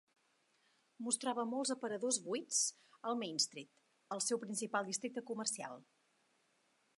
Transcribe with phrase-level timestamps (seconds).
[1.07, 2.61] Mostrava molts aparadors buits
[3.11, 3.71] al Main Street,
[4.17, 5.81] el seu principal districte comercial.